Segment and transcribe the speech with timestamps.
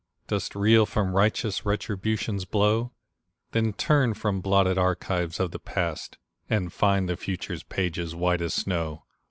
[0.25, 2.91] Dost reel from righteous Retribution's blow?
[3.51, 6.17] Then turn from blotted archives of the past,
[6.49, 9.03] And find the future's pages white as snow.